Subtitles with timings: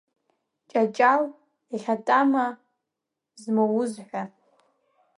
[0.69, 1.23] Ҷаҷал
[1.81, 2.45] ӷьатама
[3.41, 4.23] змауз ҳәа.